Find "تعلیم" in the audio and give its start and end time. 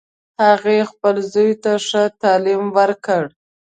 2.21-2.63